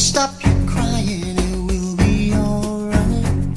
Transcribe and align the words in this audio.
stop 0.00 0.32
your 0.42 0.54
crying, 0.66 1.36
it 1.36 1.56
will 1.66 1.94
be 1.96 2.32
alright. 2.34 3.54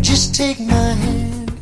Just 0.00 0.34
take 0.34 0.58
my 0.60 0.94
hand. 0.94 1.52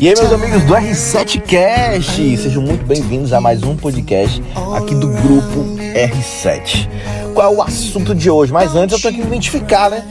E 0.00 0.08
aí, 0.08 0.14
meus 0.14 0.32
amigos 0.32 0.62
do 0.62 0.72
R7 0.72 1.42
Cast, 1.42 2.36
sejam 2.36 2.62
muito 2.62 2.86
bem-vindos 2.86 3.32
a 3.32 3.40
mais 3.40 3.64
um 3.64 3.76
podcast 3.76 4.40
aqui 4.76 4.94
do 4.94 5.08
grupo 5.08 5.76
R7. 5.92 6.88
Qual 7.34 7.52
é 7.52 7.56
o 7.56 7.60
assunto 7.62 8.14
de 8.14 8.30
hoje? 8.30 8.52
Mas 8.52 8.76
antes 8.76 8.94
eu 8.94 9.02
tenho 9.02 9.14
que 9.14 9.20
me 9.22 9.26
identificar, 9.26 9.90
né? 9.90 10.06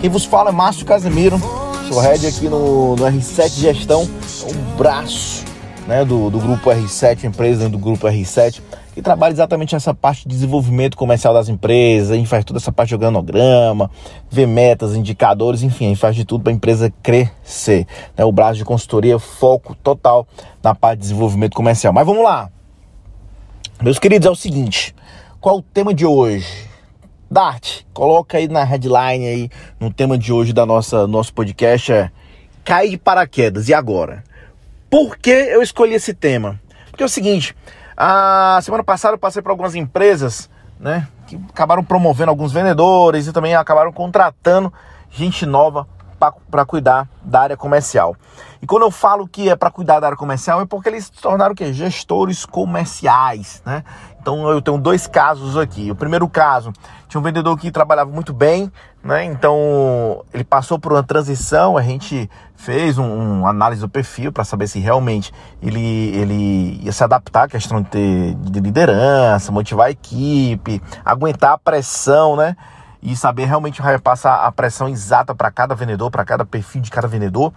Quem 0.00 0.10
vos 0.10 0.24
fala 0.24 0.50
é 0.50 0.52
Márcio 0.52 0.84
Casemiro, 0.84 1.40
sou 1.88 2.00
head 2.00 2.26
aqui 2.26 2.48
no, 2.48 2.96
no 2.96 3.04
R7 3.04 3.60
Gestão, 3.60 4.02
o 4.02 4.76
braço 4.76 5.44
né, 5.86 6.04
do, 6.04 6.30
do 6.30 6.38
grupo 6.38 6.70
R7, 6.70 7.24
empresa 7.24 7.68
do 7.68 7.78
grupo 7.78 8.06
R7, 8.06 8.60
que 8.94 9.02
trabalha 9.02 9.32
exatamente 9.32 9.74
essa 9.74 9.94
parte 9.94 10.22
de 10.22 10.34
desenvolvimento 10.34 10.96
comercial 10.96 11.32
das 11.32 11.48
empresas, 11.48 12.10
a 12.10 12.16
gente 12.16 12.28
faz 12.28 12.44
toda 12.44 12.58
essa 12.58 12.72
parte 12.72 12.88
de 12.90 12.94
organograma, 12.94 13.90
vê 14.30 14.46
metas, 14.46 14.94
indicadores, 14.94 15.62
enfim, 15.62 15.86
a 15.86 15.88
gente 15.88 16.00
faz 16.00 16.14
de 16.14 16.24
tudo 16.24 16.42
para 16.42 16.52
a 16.52 16.56
empresa 16.56 16.92
crescer. 17.02 17.86
Né, 18.16 18.24
o 18.24 18.32
braço 18.32 18.58
de 18.58 18.64
consultoria, 18.64 19.18
foco 19.18 19.74
total 19.74 20.26
na 20.62 20.74
parte 20.74 20.98
de 20.98 21.02
desenvolvimento 21.02 21.54
comercial. 21.54 21.92
Mas 21.92 22.06
vamos 22.06 22.24
lá. 22.24 22.50
Meus 23.82 23.98
queridos, 23.98 24.26
é 24.26 24.30
o 24.30 24.36
seguinte, 24.36 24.94
qual 25.40 25.58
o 25.58 25.62
tema 25.62 25.94
de 25.94 26.04
hoje? 26.04 26.68
Dart, 27.30 27.82
coloca 27.94 28.38
aí 28.38 28.48
na 28.48 28.64
headline 28.64 29.24
aí, 29.24 29.50
no 29.78 29.92
tema 29.92 30.18
de 30.18 30.32
hoje 30.32 30.52
da 30.52 30.66
nossa 30.66 31.06
nosso 31.06 31.32
podcast 31.32 31.92
é 31.92 32.10
Cai 32.64 32.90
de 32.90 32.98
paraquedas, 32.98 33.68
e 33.68 33.74
agora? 33.74 34.22
Por 34.90 35.16
que 35.16 35.30
eu 35.30 35.62
escolhi 35.62 35.94
esse 35.94 36.12
tema? 36.12 36.60
Porque 36.90 37.04
é 37.04 37.06
o 37.06 37.08
seguinte, 37.08 37.56
a 37.96 38.58
semana 38.60 38.82
passada 38.82 39.14
eu 39.14 39.18
passei 39.18 39.40
por 39.40 39.50
algumas 39.50 39.76
empresas, 39.76 40.50
né, 40.80 41.06
que 41.28 41.40
acabaram 41.48 41.84
promovendo 41.84 42.30
alguns 42.30 42.52
vendedores 42.52 43.28
e 43.28 43.32
também 43.32 43.54
acabaram 43.54 43.92
contratando 43.92 44.72
gente 45.10 45.46
nova 45.46 45.86
para 46.50 46.66
cuidar 46.66 47.08
da 47.22 47.40
área 47.40 47.56
comercial. 47.56 48.14
E 48.60 48.66
quando 48.66 48.82
eu 48.82 48.90
falo 48.90 49.26
que 49.26 49.48
é 49.48 49.56
para 49.56 49.70
cuidar 49.70 50.00
da 50.00 50.08
área 50.08 50.18
comercial 50.18 50.60
é 50.60 50.66
porque 50.66 50.90
eles 50.90 51.06
se 51.06 51.12
tornaram 51.12 51.52
o 51.52 51.56
quê? 51.56 51.72
Gestores 51.72 52.44
comerciais, 52.44 53.62
né? 53.64 53.82
Então 54.20 54.46
eu 54.50 54.60
tenho 54.60 54.76
dois 54.76 55.06
casos 55.06 55.56
aqui. 55.56 55.90
O 55.90 55.94
primeiro 55.94 56.28
caso, 56.28 56.72
tinha 57.08 57.18
um 57.18 57.24
vendedor 57.24 57.58
que 57.58 57.70
trabalhava 57.70 58.10
muito 58.10 58.34
bem, 58.34 58.70
né? 59.02 59.24
Então 59.24 60.22
ele 60.32 60.44
passou 60.44 60.78
por 60.78 60.92
uma 60.92 61.02
transição, 61.02 61.78
a 61.78 61.82
gente 61.82 62.30
fez 62.54 62.98
um, 62.98 63.04
um 63.04 63.46
análise 63.46 63.80
do 63.80 63.88
perfil 63.88 64.30
para 64.30 64.44
saber 64.44 64.68
se 64.68 64.78
realmente 64.78 65.32
ele, 65.62 66.14
ele 66.14 66.80
ia 66.82 66.92
se 66.92 67.02
adaptar 67.02 67.44
à 67.44 67.48
questão 67.48 67.80
de 67.80 67.88
ter 67.88 68.34
de 68.34 68.60
liderança, 68.60 69.50
motivar 69.50 69.86
a 69.86 69.90
equipe, 69.90 70.82
aguentar 71.02 71.52
a 71.52 71.58
pressão, 71.58 72.36
né? 72.36 72.54
E 73.02 73.16
saber 73.16 73.46
realmente 73.46 73.80
repassar 73.80 74.44
a 74.44 74.52
pressão 74.52 74.88
exata 74.88 75.34
para 75.34 75.50
cada 75.50 75.74
vendedor, 75.74 76.10
para 76.10 76.24
cada 76.24 76.44
perfil 76.44 76.82
de 76.82 76.90
cada 76.90 77.08
vendedor, 77.08 77.52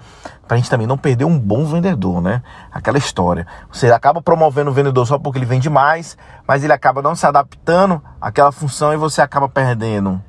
para 0.47 0.55
a 0.55 0.57
gente 0.57 0.69
também 0.69 0.87
não 0.87 0.97
perder 0.97 1.25
um 1.25 1.37
bom 1.37 1.65
vendedor, 1.65 2.21
né? 2.21 2.41
Aquela 2.71 2.97
história. 2.97 3.45
Você 3.71 3.91
acaba 3.91 4.21
promovendo 4.21 4.71
o 4.71 4.73
vendedor 4.73 5.05
só 5.05 5.19
porque 5.19 5.37
ele 5.37 5.45
vende 5.45 5.69
mais, 5.69 6.17
mas 6.47 6.63
ele 6.63 6.73
acaba 6.73 7.01
não 7.01 7.15
se 7.15 7.25
adaptando 7.25 8.01
àquela 8.21 8.51
função 8.51 8.93
e 8.93 8.97
você 8.97 9.21
acaba 9.21 9.49
perdendo 9.49 10.21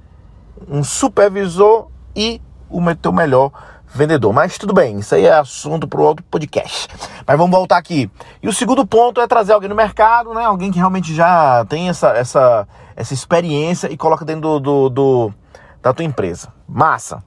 um 0.69 0.83
supervisor 0.83 1.89
e 2.15 2.41
o 2.69 2.95
teu 2.95 3.13
melhor 3.13 3.53
vendedor. 3.95 4.33
Mas 4.33 4.59
tudo 4.59 4.75
bem, 4.75 4.99
isso 4.99 5.15
aí 5.15 5.27
é 5.27 5.33
assunto 5.33 5.87
para 5.87 6.01
o 6.01 6.05
outro 6.05 6.25
podcast. 6.31 6.89
Mas 7.27 7.39
vamos 7.39 7.57
voltar 7.57 7.79
aqui. 7.79 8.11
E 8.43 8.49
o 8.49 8.53
segundo 8.53 8.87
ponto 8.87 9.21
é 9.21 9.27
trazer 9.27 9.53
alguém 9.53 9.69
no 9.69 9.75
mercado, 9.75 10.35
né? 10.35 10.45
Alguém 10.45 10.71
que 10.71 10.79
realmente 10.79 11.15
já 11.15 11.65
tem 11.67 11.89
essa, 11.89 12.09
essa, 12.09 12.69
essa 12.97 13.15
experiência 13.15 13.91
e 13.91 13.97
coloca 13.97 14.25
dentro 14.25 14.59
do, 14.59 14.61
do, 14.61 14.89
do 14.91 15.35
da 15.81 15.93
tua 15.93 16.05
empresa. 16.05 16.53
Massa. 16.67 17.23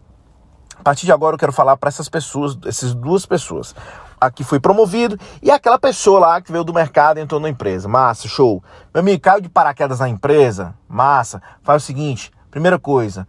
A 0.78 0.84
partir 0.84 1.06
de 1.06 1.12
agora 1.12 1.36
eu 1.36 1.40
quero 1.40 1.52
falar 1.52 1.78
para 1.78 1.90
essas 1.90 2.10
pessoas, 2.10 2.58
essas 2.66 2.94
duas 2.94 3.26
pessoas. 3.26 3.76
Aqui 4.20 4.44
foi 4.44 4.60
promovido 4.60 5.18
e 5.44 5.52
aquela 5.52 5.78
pessoa 5.78 6.20
lá 6.20 6.42
que 6.42 6.52
veio 6.52 6.64
do 6.64 6.74
mercado 6.74 7.20
e 7.20 7.22
entrou 7.22 7.40
na 7.40 7.50
empresa. 7.50 7.88
Massa, 7.88 8.28
show. 8.28 8.64
Meu 8.94 9.02
amigo, 9.02 9.22
caiu 9.22 9.42
de 9.42 9.50
paraquedas 9.50 10.00
na 10.00 10.10
empresa? 10.10 10.74
Massa. 10.88 11.42
Faz 11.62 11.84
o 11.84 11.86
seguinte, 11.86 12.32
primeira 12.50 12.80
coisa, 12.80 13.28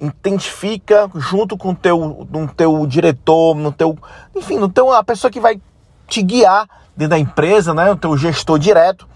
identifica 0.00 1.10
junto 1.14 1.56
com 1.56 1.74
teu, 1.74 2.26
no 2.30 2.48
teu 2.48 2.86
diretor, 2.86 3.54
no 3.54 3.72
teu, 3.72 3.98
enfim, 4.34 4.56
no 4.56 4.68
teu, 4.68 4.92
a 4.92 5.02
pessoa 5.02 5.30
que 5.30 5.40
vai 5.40 5.60
te 6.06 6.22
guiar 6.22 6.68
dentro 6.96 7.10
da 7.10 7.18
empresa, 7.18 7.74
né, 7.74 7.90
o 7.90 7.96
teu 7.96 8.16
gestor 8.16 8.58
direto, 8.58 9.08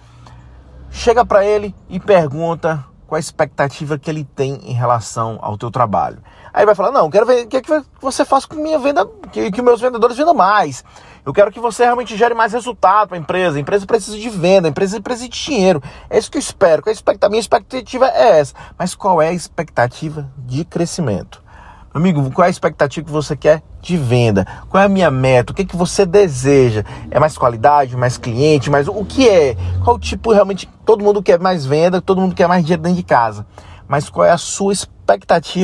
chega 0.91 1.25
para 1.25 1.44
ele 1.44 1.75
e 1.88 1.98
pergunta 1.98 2.84
qual 3.06 3.16
a 3.16 3.21
expectativa 3.21 3.98
que 3.98 4.10
ele 4.10 4.25
tem 4.25 4.60
em 4.65 4.72
relação 4.72 5.38
ao 5.41 5.56
teu 5.56 5.71
trabalho. 5.71 6.19
Aí 6.55 6.67
vai 6.67 6.75
falar, 6.75 6.91
não, 6.91 7.09
quero 7.09 7.25
ver 7.25 7.45
o 7.45 7.49
que, 7.49 7.57
é 7.57 7.61
que 7.63 7.83
você 8.01 8.25
faz 8.25 8.45
com 8.45 8.57
minha 8.57 8.79
venda, 8.79 9.07
que, 9.33 9.51
que 9.51 9.63
meus 9.63 9.81
vendedores 9.81 10.17
vendam 10.17 10.35
mais. 10.35 10.85
Eu 11.25 11.33
quero 11.33 11.51
que 11.53 11.61
você 11.61 11.85
realmente 11.85 12.17
gere 12.17 12.35
mais 12.35 12.53
resultado 12.53 13.09
para 13.09 13.17
a 13.17 13.21
empresa. 13.21 13.57
A 13.57 13.61
empresa 13.61 13.87
precisa 13.87 14.19
de 14.19 14.29
venda, 14.29 14.67
a 14.67 14.71
empresa 14.71 15.01
precisa 15.01 15.29
de 15.29 15.39
dinheiro. 15.45 15.83
É 16.11 16.19
isso 16.19 16.31
que 16.31 16.37
eu 16.37 16.41
espero. 16.41 16.83
A 17.21 17.29
minha 17.29 17.41
expectativa 17.41 18.09
é 18.09 18.41
essa. 18.41 18.55
Mas 18.77 18.95
qual 18.95 19.23
é 19.23 19.29
a 19.29 19.33
expectativa 19.33 20.29
de 20.37 20.65
crescimento? 20.65 21.41
Amigo, 21.95 22.31
qual 22.33 22.45
é 22.45 22.49
a 22.49 22.51
expectativa 22.51 23.07
que 23.07 23.13
você 23.13 23.37
quer 23.37 23.63
de 23.81 23.97
venda? 23.97 24.47
Qual 24.69 24.83
é 24.83 24.87
a 24.87 24.89
minha 24.89 25.11
meta? 25.11 25.53
O 25.53 25.55
que, 25.55 25.65
que 25.65 25.77
você 25.77 26.05
deseja? 26.05 26.84
É 27.11 27.21
mais 27.21 27.39
qualidade, 27.39 27.97
mais 27.97 28.19
cliente, 28.19 28.69
mais 28.69 28.89
o 28.89 29.05
que 29.05 29.29
é? 29.29 29.57
Qual 29.84 29.99
tipo 29.99 30.33
realmente? 30.33 30.69
Todo 30.84 31.05
mundo 31.05 31.23
quer 31.23 31.39
mais 31.39 31.65
venda, 31.65 32.01
todo 32.01 32.21
mundo 32.21 32.34
quer 32.34 32.49
mais 32.49 32.63
dinheiro 32.63 32.83
dentro 32.83 32.97
de 32.97 33.05
casa. 33.05 33.47
Mas 33.87 34.09
qual 34.09 34.27
é 34.27 34.31
a 34.31 34.39
sua 34.39 34.73
expectativa 34.73 35.02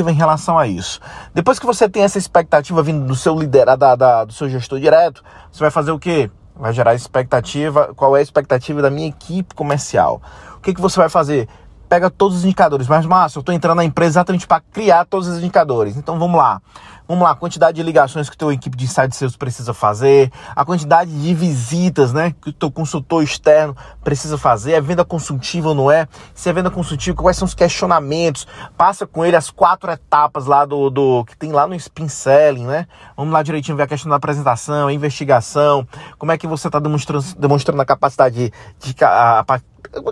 em 0.09 0.13
relação 0.13 0.57
a 0.57 0.67
isso? 0.67 0.99
Depois 1.33 1.59
que 1.59 1.65
você 1.65 1.87
tem 1.87 2.03
essa 2.03 2.17
expectativa 2.17 2.83
vindo 2.83 3.05
do 3.05 3.15
seu 3.15 3.37
liderado, 3.37 3.79
da, 3.79 3.95
da, 3.95 4.25
do 4.25 4.33
seu 4.33 4.49
gestor 4.49 4.79
direto, 4.79 5.23
você 5.51 5.59
vai 5.59 5.71
fazer 5.71 5.91
o 5.91 5.99
quê? 5.99 6.29
Vai 6.55 6.73
gerar 6.73 6.93
expectativa. 6.93 7.93
Qual 7.95 8.15
é 8.15 8.19
a 8.19 8.23
expectativa 8.23 8.81
da 8.81 8.89
minha 8.89 9.07
equipe 9.07 9.55
comercial? 9.55 10.21
O 10.57 10.61
que, 10.61 10.73
que 10.73 10.81
você 10.81 10.99
vai 10.99 11.09
fazer? 11.09 11.47
Pega 11.89 12.09
todos 12.09 12.37
os 12.37 12.45
indicadores. 12.45 12.87
Mas, 12.87 13.05
Márcio, 13.05 13.39
eu 13.39 13.41
estou 13.41 13.53
entrando 13.53 13.77
na 13.77 13.83
empresa 13.83 14.11
exatamente 14.11 14.45
para 14.45 14.61
criar 14.61 15.05
todos 15.05 15.27
os 15.27 15.39
indicadores. 15.39 15.97
Então, 15.97 16.19
vamos 16.19 16.37
lá. 16.37 16.61
Vamos 17.09 17.23
lá, 17.23 17.31
a 17.31 17.35
quantidade 17.35 17.77
de 17.77 17.81
ligações 17.81 18.29
que 18.29 18.37
tua 18.37 18.53
equipe 18.53 18.77
de 18.77 18.87
site 18.87 19.15
sales 19.15 19.35
precisa 19.35 19.73
fazer, 19.73 20.31
a 20.55 20.63
quantidade 20.63 21.09
de 21.09 21.33
visitas, 21.33 22.13
né, 22.13 22.35
que 22.39 22.51
o 22.51 22.53
teu 22.53 22.69
consultor 22.69 23.23
externo 23.23 23.75
precisa 24.03 24.37
fazer, 24.37 24.73
é 24.73 24.81
venda 24.81 25.03
consultiva 25.03 25.69
ou 25.69 25.73
não 25.73 25.89
é? 25.89 26.07
Se 26.35 26.49
é 26.49 26.53
venda 26.53 26.69
consultiva, 26.69 27.19
quais 27.19 27.35
são 27.35 27.47
os 27.47 27.55
questionamentos? 27.55 28.45
Passa 28.77 29.07
com 29.07 29.25
ele 29.25 29.35
as 29.35 29.49
quatro 29.49 29.89
etapas 29.89 30.45
lá 30.45 30.65
do, 30.65 30.91
do 30.91 31.25
que 31.25 31.35
tem 31.35 31.51
lá 31.51 31.65
no 31.65 31.73
Spin 31.73 32.07
Selling, 32.07 32.67
né? 32.67 32.85
Vamos 33.17 33.33
lá 33.33 33.41
direitinho 33.41 33.75
ver 33.75 33.83
a 33.83 33.87
questão 33.87 34.07
da 34.07 34.17
apresentação, 34.17 34.87
a 34.87 34.93
investigação, 34.93 35.87
como 36.15 36.31
é 36.31 36.37
que 36.37 36.45
você 36.45 36.67
está 36.67 36.77
demonstrando, 36.77 37.25
demonstrando 37.39 37.81
a 37.81 37.85
capacidade 37.85 38.53
de, 38.79 38.93
de 38.93 39.03
a, 39.03 39.39
a, 39.39 39.59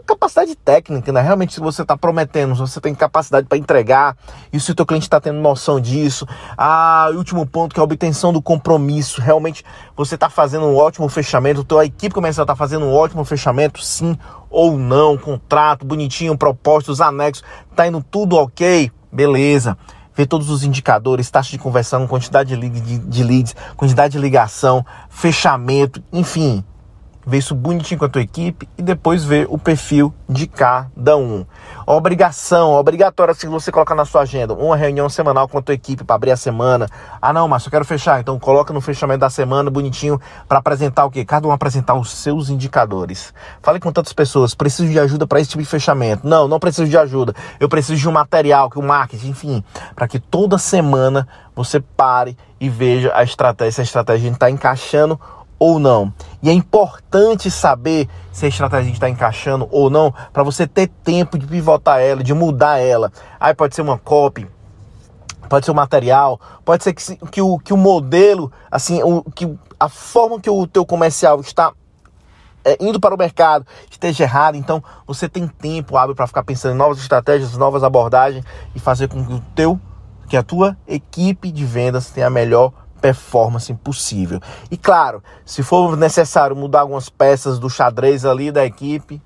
capacidade 0.06 0.56
técnica, 0.56 1.12
né? 1.12 1.22
Realmente, 1.22 1.54
se 1.54 1.60
você 1.60 1.82
está 1.82 1.96
prometendo, 1.96 2.56
se 2.56 2.62
você 2.62 2.82
tem 2.82 2.96
capacidade 2.96 3.48
para 3.48 3.58
entregar, 3.58 4.18
e 4.52 4.60
se 4.60 4.72
o 4.72 4.76
teu 4.76 4.86
cliente 4.86 5.06
está 5.06 5.20
tendo 5.20 5.40
noção 5.40 5.80
disso. 5.80 6.28
Ah, 6.58 7.10
o 7.12 7.18
último 7.18 7.46
ponto 7.46 7.74
que 7.74 7.80
é 7.80 7.82
a 7.82 7.84
obtenção 7.84 8.34
do 8.34 8.42
compromisso. 8.42 9.22
Realmente, 9.22 9.64
você 9.96 10.16
está 10.16 10.30
fazendo 10.30 10.66
um 10.66 10.76
ótimo 10.76 11.08
fechamento, 11.10 11.62
a 11.62 11.66
tua 11.66 11.86
equipe 11.86 12.14
comercial 12.14 12.44
está 12.44 12.56
fazendo 12.56 12.86
um 12.86 12.94
ótimo 12.94 13.24
fechamento, 13.24 13.82
sim 13.82 14.18
ou 14.50 14.78
não, 14.78 15.18
contrato 15.18 15.86
bonitinho, 15.86 16.38
propostos, 16.38 17.02
anexos, 17.02 17.44
tá 17.76 17.86
indo 17.88 18.02
tudo 18.02 18.38
ok, 18.38 18.92
beleza 19.12 19.78
ver 20.18 20.26
todos 20.26 20.50
os 20.50 20.64
indicadores, 20.64 21.30
taxa 21.30 21.52
de 21.52 21.60
conversão, 21.60 22.08
quantidade 22.08 22.58
de, 22.58 23.24
leads, 23.24 23.56
quantidade 23.76 24.14
de 24.14 24.18
ligação, 24.18 24.84
fechamento, 25.10 26.04
enfim, 26.12 26.66
ver 27.28 27.40
isso 27.40 27.54
bonitinho 27.54 28.00
com 28.00 28.06
a 28.06 28.10
tua 28.10 28.22
equipe 28.22 28.70
e 28.78 28.82
depois 28.82 29.26
ver 29.26 29.48
o 29.50 29.58
perfil 29.58 30.14
de 30.30 30.48
cada 30.48 31.18
um. 31.18 31.46
Obrigação, 31.86 32.72
obrigatória 32.72 33.34
se 33.34 33.46
você 33.48 33.70
colocar 33.70 33.94
na 33.94 34.06
sua 34.06 34.22
agenda 34.22 34.54
uma 34.54 34.78
reunião 34.78 35.10
semanal 35.10 35.46
com 35.46 35.58
a 35.58 35.62
tua 35.62 35.76
equipe 35.76 36.06
para 36.06 36.16
abrir 36.16 36.32
a 36.32 36.38
semana. 36.38 36.88
Ah, 37.22 37.34
não, 37.34 37.46
mas 37.46 37.66
eu 37.66 37.72
quero 37.72 37.84
fechar, 37.84 38.22
então 38.22 38.40
coloca 38.40 38.72
no 38.72 38.80
fechamento 38.80 39.20
da 39.20 39.30
semana 39.30 39.70
bonitinho 39.70 40.22
para 40.48 40.60
apresentar 40.60 41.04
o 41.04 41.12
quê? 41.12 41.26
Cada 41.26 41.46
um 41.46 41.52
apresentar 41.52 41.96
os 41.96 42.12
seus 42.12 42.50
indicadores. 42.50 43.34
Fale 43.62 43.82
com 43.82 43.92
tantas 43.92 44.14
pessoas, 44.14 44.56
preciso 44.56 44.90
de 44.90 44.98
ajuda 44.98 45.28
para 45.28 45.42
esse 45.42 45.50
tipo 45.50 45.62
de 45.62 45.68
fechamento. 45.68 46.26
Não, 46.26 46.48
não 46.48 46.60
preciso 46.60 46.90
de 46.90 46.98
ajuda. 46.98 47.36
Eu 47.60 47.68
preciso 47.68 48.00
de 48.00 48.08
um 48.08 48.12
material, 48.14 48.70
que 48.70 48.80
o 48.80 48.84
marketing, 48.84 49.30
enfim, 49.30 49.64
para 49.94 50.08
que 50.08 50.18
toda 50.18 50.58
semana 50.58 51.28
você 51.54 51.82
pare 51.82 52.38
e 52.60 52.70
veja 52.70 53.12
a 53.14 53.24
estratégia, 53.24 53.72
se 53.72 53.82
a 53.82 53.84
estratégia 53.84 54.30
está 54.30 54.50
encaixando 54.50 55.20
ou 55.60 55.80
não. 55.80 56.14
E 56.42 56.50
é 56.50 56.54
importante 56.54 57.50
saber 57.50 58.08
se 58.32 58.46
a 58.46 58.50
estratégia 58.50 58.92
está 58.92 59.10
encaixando 59.10 59.68
ou 59.72 59.90
não, 59.90 60.14
para 60.32 60.44
você 60.44 60.68
ter 60.68 60.88
tempo 61.04 61.38
de 61.38 61.48
pivotar 61.48 62.00
ela, 62.00 62.24
de 62.24 62.34
mudar 62.34 62.78
ela. 62.78 63.12
Aí 63.40 63.54
pode 63.54 63.76
ser 63.76 63.82
uma 63.82 63.98
copy, 63.98 64.48
pode 65.50 65.66
ser 65.66 65.72
o 65.72 65.74
um 65.74 65.78
material, 65.78 66.40
pode 66.64 66.84
ser 66.84 66.94
que, 66.94 67.16
que, 67.32 67.42
o, 67.42 67.58
que 67.58 67.74
o 67.74 67.78
modelo, 67.78 68.52
assim, 68.70 69.02
o, 69.02 69.24
que 69.24 69.52
a 69.80 69.90
forma 69.90 70.40
que 70.40 70.50
o 70.50 70.68
teu 70.68 70.86
comercial 70.86 71.40
está 71.40 71.74
é, 72.64 72.78
indo 72.82 73.00
para 73.00 73.16
o 73.16 73.18
mercado 73.18 73.66
esteja 73.90 74.24
errado, 74.24 74.56
então 74.56 74.84
você 75.06 75.30
tem 75.30 75.48
tempo 75.48 75.98
hábil 75.98 76.14
para 76.14 76.28
ficar 76.28 76.44
pensando 76.44 76.76
em 76.76 76.78
novas 76.78 77.00
estratégias, 77.00 77.58
novas 77.58 77.84
abordagens 77.84 78.44
e 78.76 78.80
fazer 78.80 79.08
com 79.08 79.26
que 79.26 79.34
o 79.34 79.40
teu, 79.56 79.80
que 80.28 80.36
a 80.36 80.44
tua 80.44 80.78
equipe 80.88 81.52
de 81.52 81.66
vendas 81.66 82.12
tenha 82.12 82.28
a 82.28 82.30
melhor 82.30 82.74
performance 83.02 83.74
possível. 83.76 84.40
E 84.70 84.78
claro, 84.78 85.24
se 85.46 85.64
for 85.64 85.96
necessário 85.96 86.56
mudar 86.56 86.82
algumas 86.82 87.10
peças 87.10 87.60
do 87.60 87.70
xadrez 87.70 88.26
ali 88.26 88.52
da 88.52 88.66
equipe, 88.66 89.22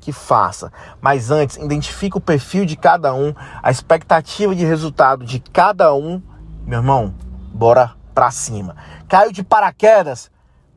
que 0.00 0.12
faça. 0.12 0.72
Mas 1.00 1.30
antes, 1.30 1.56
identifique 1.56 2.18
o 2.18 2.20
perfil 2.20 2.66
de 2.66 2.76
cada 2.76 3.14
um, 3.14 3.32
a 3.62 3.70
expectativa 3.70 4.54
de 4.54 4.64
resultado 4.64 5.24
de 5.24 5.38
cada 5.38 5.94
um. 5.94 6.20
Meu 6.66 6.80
irmão, 6.80 7.14
bora 7.54 7.92
pra 8.12 8.30
cima. 8.30 8.76
Caiu 9.08 9.32
de 9.32 9.42
paraquedas, 9.42 10.30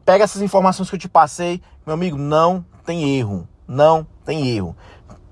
pega 0.05 0.23
essas 0.23 0.41
informações 0.41 0.89
que 0.89 0.95
eu 0.95 0.99
te 0.99 1.09
passei. 1.09 1.61
Meu 1.85 1.95
amigo, 1.95 2.17
não 2.17 2.63
tem 2.85 3.17
erro. 3.17 3.47
Não 3.67 4.05
tem 4.23 4.47
erro. 4.47 4.75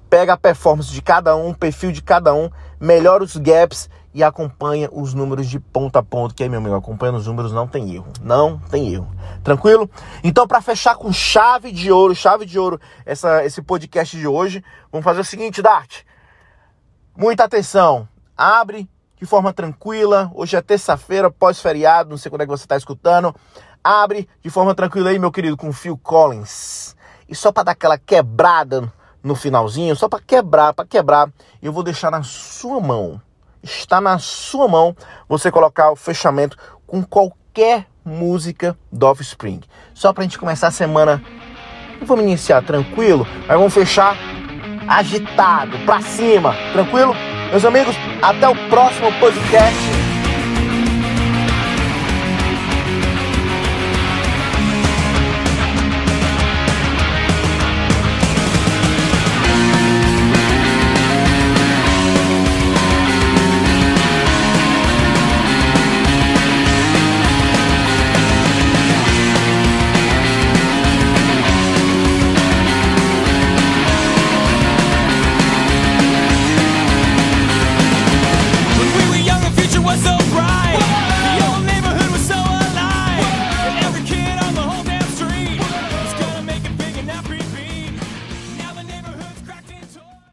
Pega 0.10 0.34
a 0.34 0.38
performance 0.38 0.92
de 0.92 1.02
cada 1.02 1.36
um, 1.36 1.50
o 1.50 1.56
perfil 1.56 1.92
de 1.92 2.02
cada 2.02 2.34
um, 2.34 2.50
melhora 2.80 3.24
os 3.24 3.38
gaps 3.38 3.90
e 4.14 4.24
acompanha 4.24 4.90
os 4.92 5.14
números 5.14 5.50
de 5.50 5.60
ponta 5.60 6.00
a 6.00 6.04
ponta, 6.04 6.36
que 6.36 6.44
aí, 6.44 6.50
meu 6.50 6.60
amigo, 6.60 6.76
acompanhando 6.76 7.18
os 7.18 7.26
números 7.26 7.52
não 7.52 7.68
tem 7.68 7.96
erro. 7.96 8.08
Não 8.22 8.60
tem 8.60 8.94
erro. 8.94 9.08
Tranquilo? 9.44 9.90
Então, 10.24 10.48
para 10.48 10.62
fechar 10.62 10.96
com 10.96 11.12
chave 11.12 11.72
de 11.72 11.92
ouro, 11.92 12.14
chave 12.14 12.46
de 12.46 12.60
ouro, 12.60 12.80
essa, 13.06 13.44
esse 13.44 13.62
podcast 13.62 14.16
de 14.16 14.28
hoje, 14.28 14.64
vamos 14.92 15.04
fazer 15.04 15.22
o 15.22 15.26
seguinte, 15.26 15.62
Dart. 15.62 16.02
Muita 17.18 17.44
atenção. 17.44 18.08
Abre 18.38 18.88
de 19.18 19.26
forma 19.26 19.52
tranquila. 19.52 20.32
Hoje 20.36 20.56
é 20.56 20.62
terça-feira, 20.62 21.32
pós-feriado, 21.32 22.12
não 22.12 22.18
sei 22.18 22.30
quando 22.30 22.42
é 22.42 22.46
que 22.46 22.52
você 22.52 22.66
está 22.66 22.78
escutando. 22.78 23.36
Abre 23.84 24.30
de 24.42 24.50
forma 24.50 24.76
tranquila 24.76 25.10
aí, 25.10 25.18
meu 25.18 25.32
querido, 25.32 25.58
com 25.58 25.74
Phil 25.74 25.98
Collins. 25.98 26.96
E 27.28 27.36
só 27.36 27.52
para 27.52 27.64
dar 27.64 27.72
aquela 27.72 27.98
quebrada 27.98 28.92
no 29.24 29.34
finalzinho, 29.34 29.96
só 29.96 30.08
para 30.08 30.20
quebrar, 30.20 30.74
para 30.74 30.86
quebrar, 30.86 31.32
eu 31.62 31.72
vou 31.72 31.82
deixar 31.82 32.12
na 32.12 32.22
sua 32.22 32.80
mão 32.80 33.22
está 33.64 34.02
na 34.02 34.20
sua 34.20 34.68
mão 34.68 34.96
você 35.28 35.50
colocar 35.50 35.92
o 35.92 35.96
fechamento 35.96 36.58
com 36.86 37.02
qualquer 37.04 37.88
música 38.04 38.78
do 38.92 39.08
Offspring. 39.08 39.62
Só 39.94 40.12
para 40.12 40.24
a 40.24 40.26
gente 40.26 40.38
começar 40.38 40.68
a 40.68 40.72
semana, 40.72 41.24
não 42.00 42.06
vamos 42.06 42.26
iniciar 42.26 42.62
tranquilo, 42.62 43.26
mas 43.48 43.58
vamos 43.58 43.74
fechar 43.74 44.18
agitado, 44.88 45.78
para 45.86 46.02
cima, 46.02 46.54
tranquilo? 46.74 47.16
Meus 47.50 47.64
amigos, 47.64 47.96
até 48.22 48.48
o 48.48 48.70
próximo 48.70 49.12
podcast. 49.20 49.93